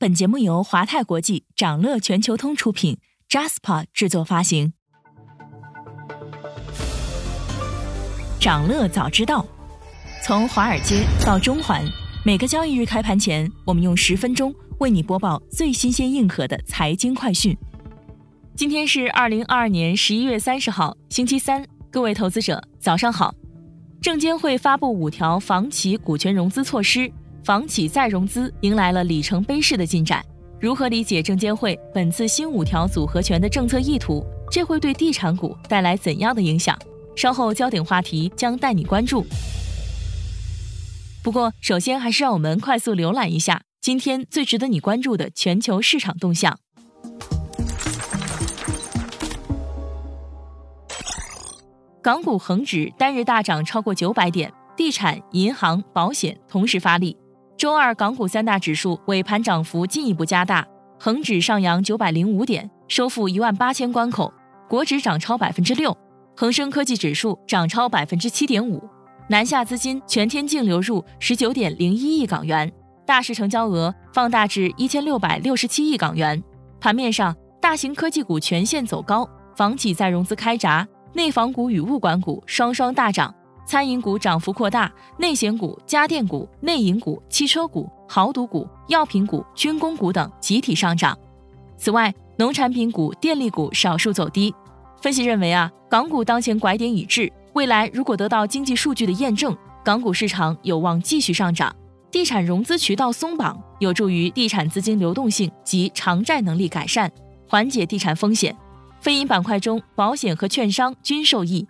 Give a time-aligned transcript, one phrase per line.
[0.00, 2.98] 本节目由华泰国际、掌乐全球通出品
[3.28, 4.72] ，Jaspa 制作发行。
[8.38, 9.44] 掌乐早知道，
[10.22, 11.84] 从华尔街到中环，
[12.24, 17.58] 每个交易日开盘前，我们用十分钟为你播报最新鲜、硬核的财经快讯。
[18.54, 23.34] 今天是二零二二年十一月三十号，星期三，各位投资者早上好。
[24.00, 27.12] 证监会发布五条房企股权融资措施。
[27.48, 30.22] 房企再融资迎来了里程碑式的进展，
[30.60, 34.22] 如何理解证监会本次新五条组合拳的政策意图？
[34.50, 36.78] 这会对地产股带来怎样的影响？
[37.16, 39.24] 稍后焦点话题将带你关注。
[41.22, 46.58] 不过，首先还是让我们快速浏览一下今天最值得你关注的全球市场动向。
[52.02, 57.16] 港股恒指单日大涨超过九百点，地产、银行、保险同时发力。
[57.58, 60.64] 周二，港股三大指数尾盘涨幅进一步加大，
[60.96, 64.32] 恒指上扬九百零五点，收复一万八千关口；
[64.68, 65.96] 国指涨超百分之六，
[66.36, 68.80] 恒生科技指数涨超百分之七点五。
[69.28, 72.72] 南下资金全天净流入十九点零一亿港元，
[73.04, 76.40] 大市成交额放大至一千六百六十七亿港元。
[76.80, 83.34] 盘面上，大型科技股全线走高，房企再融资开闸，内房股与物管股双双大涨。
[83.68, 91.14] 餐饮股涨幅扩大，内险股、家电股、内银股、汽车股、豪赌股、药品股、军工股等集体上涨。
[91.76, 94.54] 此外，农产品股、电力股少数走低。
[95.02, 101.70] 分析认为啊，港股当前拐点已至，未来如果得到经济数据的验证，港股市场有望继续上涨。
[102.10, 107.12] 地产融资渠道松绑，有助于地产资金流动性及偿债能力改善，
[107.46, 108.56] 缓解地产风险。
[108.98, 111.68] 非银板块中，保险和券商均受益。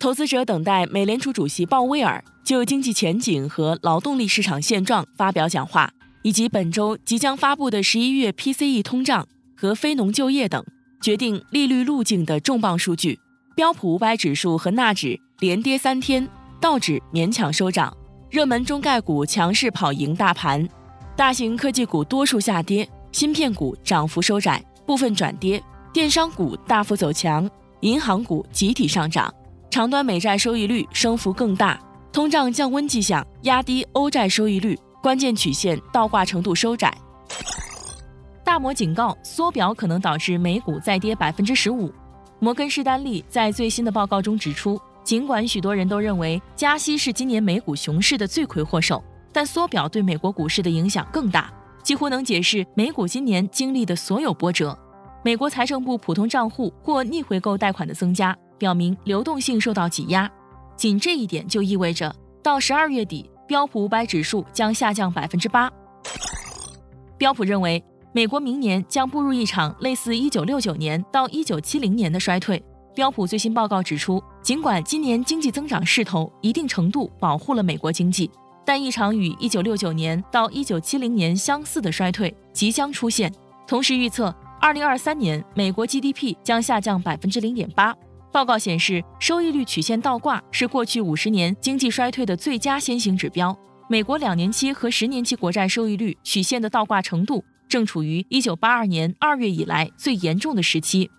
[0.00, 5.92] 投资者等待美联储主席鲍威尔就经济前景和劳动力市场现状发表讲话，
[6.22, 10.64] 以及本周即将发布的十一月 PCE 通胀和非农就业等
[11.02, 13.20] 决定利率路径的重磅数据。
[13.54, 16.26] 标普五百指数和纳指连跌三天，
[16.62, 17.94] 道指勉强收涨，
[18.30, 20.66] 热门中概股强势跑赢大盘，
[21.14, 27.46] 大型科技股多数下跌，芯片股涨幅收窄，部分转跌，电商股大幅走强，
[27.80, 29.30] 银行股集体上涨。
[29.70, 31.78] 长端美债收益率升幅更大，
[32.12, 36.92] 通胀降温迹象压低欧债收益率，关键曲线倒挂程度收窄。
[38.44, 41.90] 大摩警告，缩表可能导致美股再跌百分之十五。
[42.40, 49.00] 摩根士丹利在最新的报告中指出，尽管许多人都认为加息是今年美股熊市的罪魁祸首，
[49.32, 51.48] 但缩表对美国股市的影响更大，
[51.84, 54.76] 几乎能解释美股今年经历的所有波折。
[55.22, 58.36] 美国财政部普通账户或逆回购贷款的增加。
[58.60, 60.30] 表明流动性受到挤压，
[60.76, 65.72] 仅这一点就意味着到十二月底，标普五百指数将下降百分之八。
[67.16, 67.82] 标普认为，
[68.12, 72.62] 美国明年将步入一场类似一九六九年到一九七零年的衰退。
[72.94, 78.30] 标普最新报告指出，尽管今年经济增长势头一定程度保护了美国经济，
[78.66, 83.32] 但一场与一九六九年到一九七零年相似的衰退即将出现。
[83.66, 87.96] 同时预测，二零二三年美国 GDP 将下降百分之零点八。
[88.32, 93.56] 报告显示，收益率曲线倒挂是过去五十年经济衰退的最佳先行指标。
[93.88, 101.10] 美国两年期和十年期国债收益率曲线的倒挂程度正处于一九八二年二月以来最严重的时期。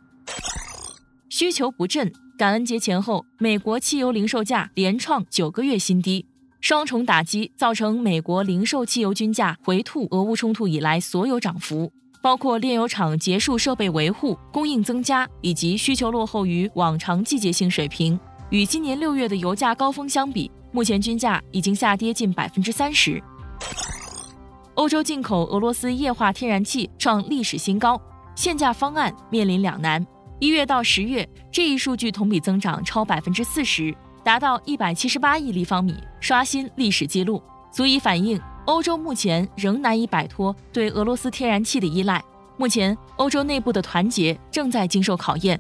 [1.27, 6.25] 需求不振，感恩节前后，美国汽油零售价连创九个月新低，
[6.61, 11.91] 双重打击造成美国零售汽油均价回吐俄乌冲突以来所有涨幅。
[12.21, 18.17] 包括炼油厂结束设备维护、供应增加以及需求落后于往常季节性水平。
[18.51, 23.21] 与今年六月的油价高峰相比，目前均价已经下跌近百分之三十。
[24.75, 27.99] 欧洲进口俄罗斯液化天然气创历史新高，
[28.35, 30.05] 限价方案面临两难。
[30.39, 38.39] 一月到十月这一数据同比增长超百分之四十，达到一百七十八亿立方米，刷新历史记录，足以反映。
[38.71, 42.23] 欧洲目前仍难以摆脱对俄罗斯天然气的依赖。
[42.55, 45.59] 目前，欧洲内部的团结正在经受考验。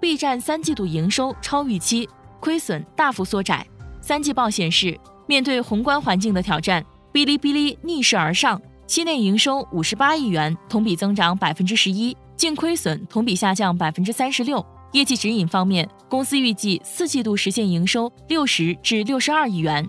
[0.00, 2.08] B 站三季度营收超预期，
[2.40, 3.64] 亏损大幅缩窄。
[4.00, 4.98] 三季报显示，
[5.28, 14.64] 面对宏观环境的挑战，哔哩哔哩逆势而上，期内营收五十八亿元，同比增长百分之十一，净亏损同比下降百分之三十六。
[14.90, 19.88] 业绩指引方面，公司预计四季度实现营收六十至六十二亿元。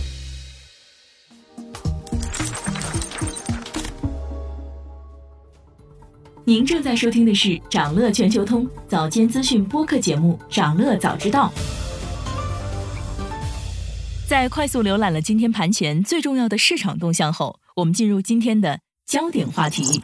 [6.51, 11.49] 您正在收听的是掌乐全球通早间资讯播客节目《掌乐早知道》。
[14.27, 20.01] 在快速浏览了今天盘前最重要的市场动向后，我们进入今天的焦点话题。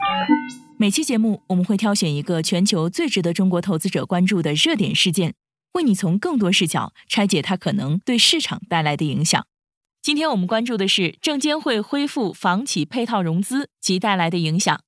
[0.78, 5.34] 每期节目我们会挑选一个全球最值得中国投资者关注的热点事件，
[5.74, 9.46] 为你从更多视角拆解它可能对市场带来的影响。
[10.02, 14.80] 今天我们关注的是证监会恢复房企配套融资及带来的影响。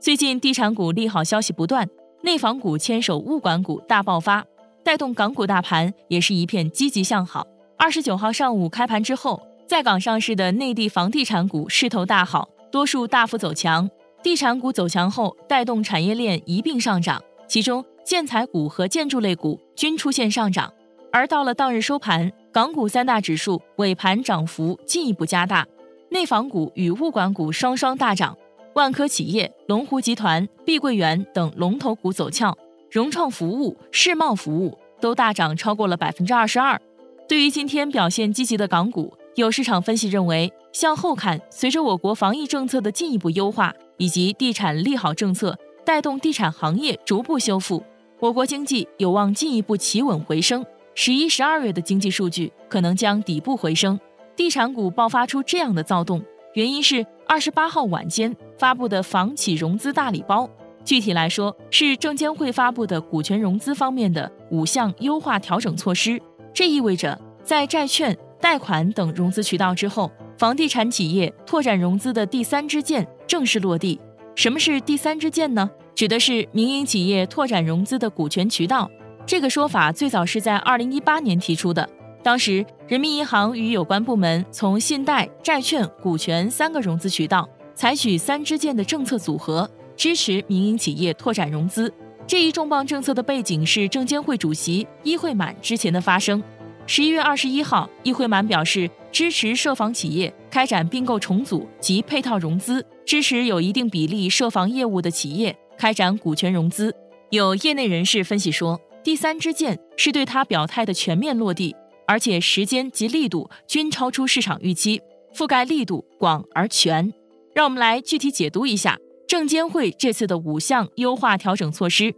[0.00, 1.88] 最近地产股利好消息不断，
[2.22, 4.44] 内房股牵手物管股大爆发，
[4.84, 7.44] 带动港股大盘也是一片积极向好。
[7.76, 13.90] 二十九号上午开盘之后，在港上市的内地房地产股势头大好，多数大幅走强。
[14.22, 20.72] 地产股走强后，带动产业链一并上涨，其中建材股和建筑类股均出现上涨。
[21.10, 25.66] 而到了当日收盘，港股三大指数尾盘涨幅进一步加大，
[26.10, 28.36] 内房股与物管股双双大涨。
[28.78, 32.56] 万科企业、龙湖集团、碧桂园等龙头股走俏，
[32.88, 36.80] 融创服务、世茂服务都大涨超过了百分之二十二。
[37.28, 47.82] 对于今天表现积极的港股，有市场分析认为，向后看，随着我国防疫政策的进一步优化以及地产利好政策带动地产行业逐步修复，
[48.20, 50.64] 我国经济有望进一步企稳回升。
[50.94, 53.98] 十一、十二月的经济数据可能将底部回升，
[54.36, 56.22] 地产股爆发出这样的躁动，
[56.54, 57.06] 原因是。
[57.30, 60.48] 二十八号晚间发布的房企融资大礼包，
[60.82, 66.18] 具体来说是证监会发布的股权融资方面的五项优化调整措施。
[66.54, 74.00] 这意味着在债券、贷款等融资渠道之后，房地产企业拓展融资的第三支箭正式落地。
[74.34, 75.68] 什么是第三支箭呢？
[75.94, 78.90] 指的是民营企业拓展融资的股权渠道。
[79.26, 81.86] 这个说法最早是在二零一八年提出的。
[82.22, 91.92] 当时，人民银行与有关部门从信贷、债券、股权三个融资渠道，采取三支箭的政策组合，支持民营企业拓展融资。
[92.26, 96.42] 这一重磅政策的背景是证监会主席易会满之前的发声。
[96.86, 106.94] 十一月二十一号，易会满表示支持涉房企业开展并购重组及配套融资，支持有一定比例涉房业务的企业开展股权融资。
[107.30, 111.74] 有业内人士分析说，第三支箭是对他表态的全面落地。
[112.08, 115.02] 而且时间及力度均超出市场预期，
[115.34, 117.12] 覆盖力度广而全。
[117.54, 122.14] 让我们来具体解读一下证监会这次的五项优化调整措施。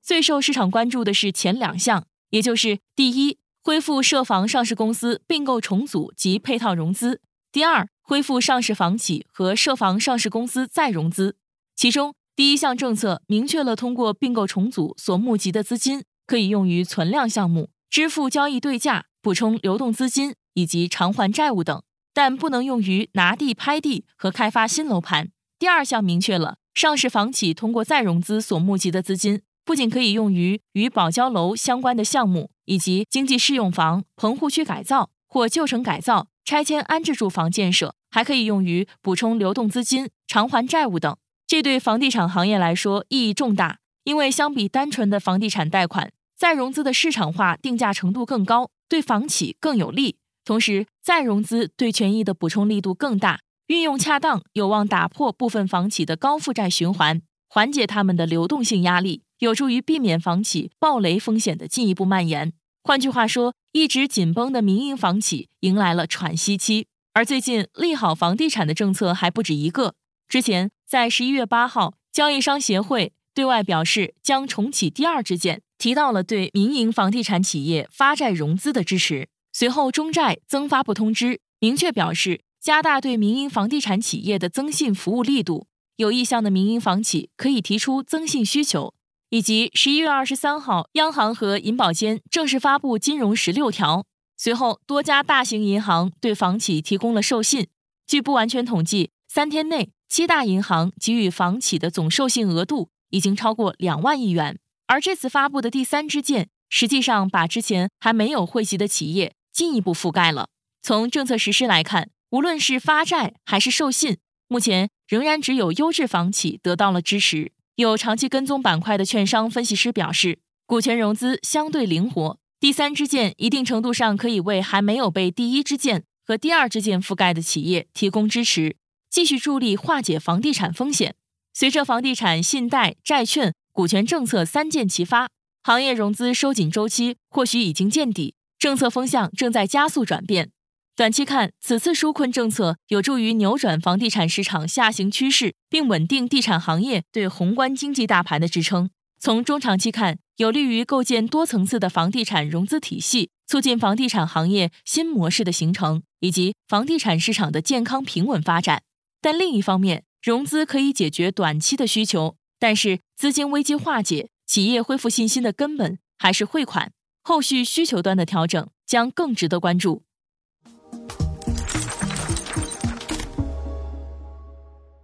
[0.00, 7.16] 最受市场关注的是前两项，也就是第一，恢复涉房上市公司并购重组及配套融资；
[7.52, 11.36] 第二，恢复上市房企和涉房上市公司再融资。
[11.76, 17.68] 其中，第一项政策明确了通过并购重组所募集的资金可以用于存量项目。
[17.90, 21.82] 支付交易对价、补充流动资金以及偿还债务等，
[22.14, 25.30] 但不能用于拿地拍地和开发新楼盘。
[25.58, 41.16] 第二项明确了，上市房企通过再融资所募集的资金，不仅可以用于与保交楼相关的项目，以及经济适用房、棚户区改造或旧城改造、拆迁安置住房建设，还可以用于补充流动资金、偿还债务等。
[41.44, 46.12] 这对房地产行业来说意义重大，因为相比单纯的房地产贷款。
[46.40, 50.16] 再融资的市场化定价程度更高，对房企更有利。
[50.42, 62.54] 同时，再融资对权益的补充力度更大，运用恰当，有望打破部分房企的高负债循环，缓解他们的流动性压力，有助于避免房企暴雷风险的进一步蔓延。
[62.82, 66.86] 换句话说，一直紧绷的民营房企迎来了喘息期。
[67.12, 69.94] 而最近利好房地产的政策还不止一个。
[70.26, 75.60] 之前在十一月八号，交易商协会对外表示将重启第二支箭。
[75.80, 79.30] 提到了对民营房地产企业发债融资的支持。
[79.50, 85.66] 随后，中债增发布通知，明确表示加大对民营房地产企业的增信服务力度。
[85.96, 88.92] 有意向的民营房企可以提出增信需求。
[89.30, 94.04] 以及十一月二十三号，央行和银保监正式发布金融十六条。
[94.36, 97.68] 随后，多家大型银行对房企提供了授信。
[98.06, 104.58] 据不完全统计，三天内七大银行给予房企的总授信额度已经超过两万亿元。
[104.90, 110.48] 而这次发布的第三支箭，实际上把之前还没有汇集的企业进一步覆盖了。
[110.82, 114.18] 从政策实施来看，无论是发债还是授信，
[114.48, 117.52] 目前仍然只有优质房企得到了支持。
[117.76, 128.74] 有长期跟踪板块的券商分析师表示，股权融资相对灵活，第三支箭一定程度上可以为还没有被第一支箭和第二支箭覆盖的企业提供支持，
[129.08, 131.14] 继续助力化解房地产风险。
[131.52, 135.30] 随着房地产信贷、债券、股权政策三箭齐发，
[135.62, 140.50] 行业融资收紧周期或许已经见底，政策风向正在加速转变。
[140.94, 148.90] 短期看，此次纾困政策有助于扭转房地产市场下行趋势，并稳定地产行业对宏观经济大盘的支撑。
[149.18, 158.82] 从中长期看，有利于构建多层次的房地产融资体系，促进房地产行业新模式的形成，以及房地产市场的健康平稳发展。
[159.22, 166.92] 但另一方面，融资可以解决短期的需求，但是资金危机化解、企业恢复信心的根本还是汇款。
[167.22, 170.02] 后续需求端的调整将更值得关注。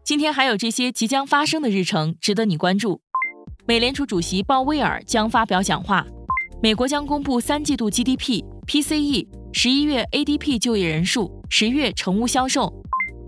[0.05, 3.01] 今天还有这些即将发生的日程值得你关注。
[3.67, 6.07] 美联储主席鲍威尔将发表讲话，
[6.63, 12.73] 美国将公布三季度 GDP、PCE、十一月 ADP 就业人数、十月成屋销售。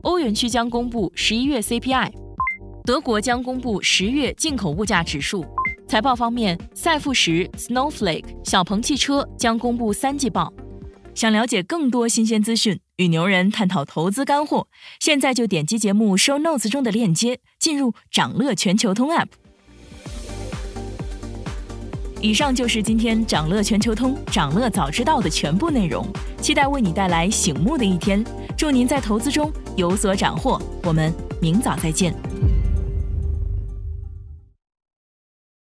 [0.02, 2.12] 欧元区将公布十一月 CPI，
[2.88, 5.44] 德国将公布十月进口物价指数。
[5.86, 10.50] 财报方面，赛富时、Snowflake、小鹏汽车将公布三季报。
[11.14, 14.68] 想了解更多新鲜资讯，与牛人探讨投资干货，
[15.00, 19.28] 现在就点击节目 Show Notes 中的链接，进入掌乐全球通 App。
[22.22, 26.06] 以上就是今天掌乐全球通、掌乐早知道的全部内容，
[26.40, 28.24] 期待为你带来醒目的一天。
[28.56, 32.14] 祝您在投资中有所斩获，我们明早再见。